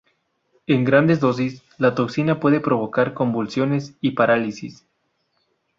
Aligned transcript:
En 0.65 0.83
grandes 0.83 1.19
dosis, 1.19 1.61
la 1.77 1.93
toxina 1.93 2.39
puede 2.39 2.59
provocar 2.59 3.13
convulsiones 3.13 3.93
y 4.01 4.13
parálisis. 4.13 4.87